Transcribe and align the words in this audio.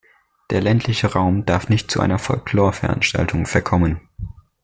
Der 0.49 0.61
ländliche 0.61 1.13
Raum 1.13 1.45
darf 1.45 1.69
nicht 1.69 1.91
zu 1.91 2.01
einer 2.01 2.17
Folklore-Veranstaltung 2.17 3.45
verkommen. 3.45 4.01